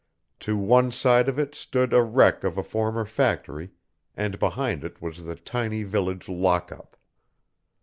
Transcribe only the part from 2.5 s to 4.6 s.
a former factory, and